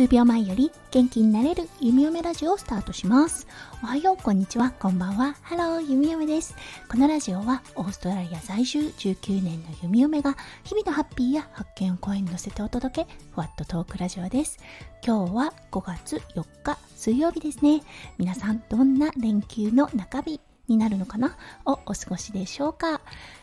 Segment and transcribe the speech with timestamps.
[0.00, 3.46] 数秒前より元気になれる弓嫁ラジオをスタートします。
[3.82, 5.36] おはよう、こんにちは、こんばんは。
[5.42, 6.56] ハロー、弓嫁です。
[6.88, 14.58] このラジオはオーストラリア在住19年の弓嫁が日々のハッピーや発見を声に乗せてお届け、ふわっとトークラジオです。
[15.04, 17.82] 今日は5月4日水曜日ですね。
[18.16, 20.40] 皆さん、どんな連休の中日
[20.70, 21.36] になるのかな？
[21.66, 23.00] をお過ごしでしょうか？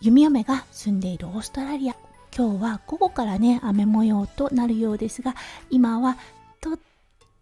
[0.00, 1.96] 弓嫁が住んでいるオーストラリア、
[2.34, 5.34] 今日は午後からね雨模様となるようですが
[5.70, 6.16] 今は
[6.60, 6.78] とっ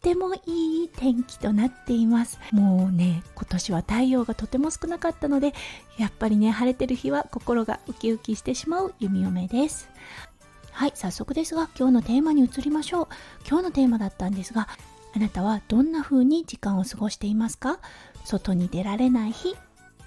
[0.00, 2.38] てもいい天気となっています。
[2.52, 5.52] もうね今年は太陽がとても少なかったので
[5.98, 9.90] やっぱりね晴れてる日は心がウキウキしてしまう弓嫁です。
[10.72, 13.08] はい早速ですが今日のテーマに移りましょう。
[13.46, 14.68] 今日のテーマだったんですが
[15.14, 17.78] あなたはどんな風に時間を過ごしていますか？
[18.24, 19.56] 外に出られない日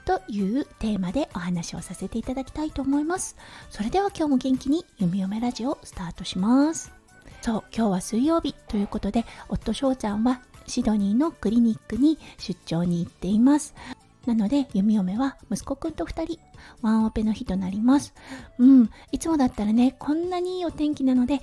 [0.09, 3.35] というテーマでお話をさせていただきたいと思います。
[3.69, 6.91] それでは今日も元気に弓嫁ラジオスタートします。
[7.43, 13.75] そう、今日は水曜日ということで、夫翔ちゃんはシドニーのクリニックに出張に行っています。
[14.25, 16.39] なので、弓嫁は息子くんと2人、
[16.81, 18.15] ワンオペの日となります。
[18.57, 21.39] うん、いつもだったらね、こんなにいいお天気なので、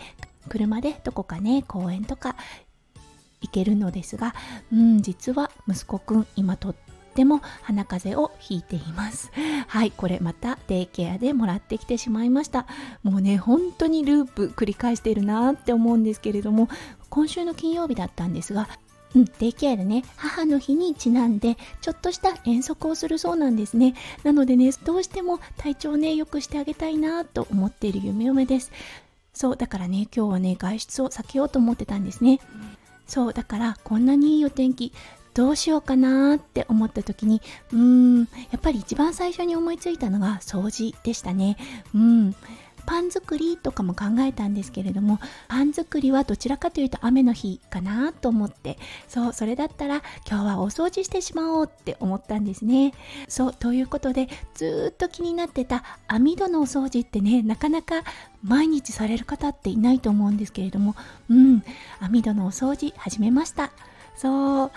[0.49, 2.35] 車でどこかね、公園とか
[3.41, 4.35] 行けるのですが、
[4.73, 6.75] うん、実は息子くん、今とっ
[7.17, 9.33] っても鼻風邪をひいています
[9.67, 12.67] はいこれまたデイケアでもらってきてしまいました
[13.03, 16.69] もうね本当にループ繰り返しているなって思うんですけれども
[17.09, 18.69] 今週の金曜日だったんですが
[19.15, 23.95] うん、デイケアでね、母の日にちなんで、ちょっとした遠足をするそうなんですね。
[24.25, 28.73] なのでね、どうしても体調をね、良くしてあげたいなと思っている夢嫁です。
[29.33, 32.41] そう、だからね、今日はね、外出を避けようと思ってたんですね。
[33.07, 34.93] そう、だからこんなにいいお天気、
[35.37, 38.25] どうしようかなって思った時にうーんや
[38.57, 41.59] っぱり一番最初に思いついたのが掃除でしたね。
[41.95, 42.35] うん。
[42.87, 52.95] パン作りとかも考えたんですけれどもパン作りはどちらかというと雨の日かなと思ってそうそれだったら今日はお掃除してしまおうって思ったんですね。
[53.27, 58.05] そうということでずっと気になってた網戸のお掃除ってねなかなか
[58.45, 60.95] 毎日される方っていないと思うんですけれども
[61.29, 61.65] うん
[61.99, 63.73] 網戸のお掃除始めました。
[64.15, 64.71] そう。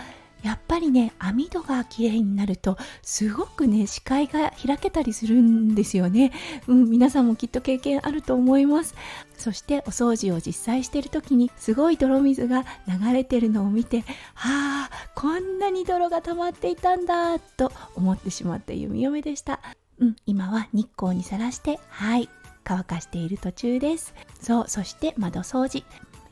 [0.44, 6.32] やっぱりね網戸が綺麗になるとすごくね視界が開けたりするんですよね、
[6.68, 8.96] うん、皆さんもきっと経験あると思います。
[9.38, 14.02] そしてお掃除を実際してる時にすごい泥水が流れてるのを見て
[14.34, 19.62] はあこんなに泥が溜まっていたんだと思ってしまった弓嫁でした。
[20.00, 22.30] うん今は日光にさらしてはい
[22.64, 24.14] 乾かしている途中です。
[24.40, 25.84] そうそして窓掃除。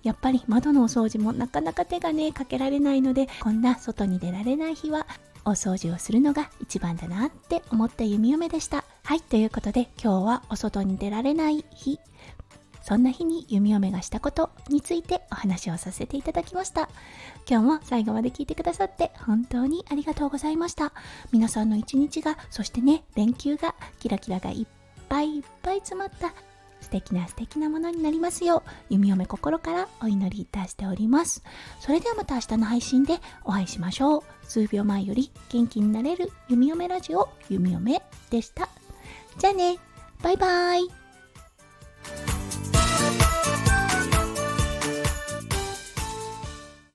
[0.07, 5.06] やっぱり窓のお掃除もなかなか手がねかけられないのでこんな外に出られない日は
[5.44, 8.85] お掃除をするのが一番だなって思った弓嫁でした。
[9.03, 12.00] はいということで今日はお外に出られない日。
[12.81, 16.88] そんな日に弓嫁がしたことについてお話をさせていただきました。
[17.46, 20.94] 今日も最後まで聞いてくださって本当にありがとうございました。
[21.34, 24.67] 皆さんの一日がそしてね連休がキラキラがいっ
[25.09, 26.34] ぱいいっぱい詰まった
[26.81, 31.43] 素敵な素敵なものになりますよう弓嫁心からお祈りいたしております。
[31.79, 34.23] それではまた明日の配信でお会いしましょう。
[34.43, 38.69] 数秒前より元気になれる弓嫁ラジオ弓嫁でした。
[39.37, 39.77] じゃあね。
[40.23, 40.97] バイバイ。